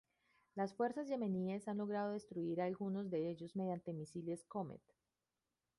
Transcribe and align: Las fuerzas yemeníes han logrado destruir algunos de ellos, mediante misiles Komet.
Las 0.55 0.73
fuerzas 0.73 1.07
yemeníes 1.09 1.67
han 1.67 1.77
logrado 1.77 2.13
destruir 2.13 2.59
algunos 2.59 3.11
de 3.11 3.29
ellos, 3.29 3.55
mediante 3.55 3.93
misiles 3.93 4.43
Komet. 4.47 4.81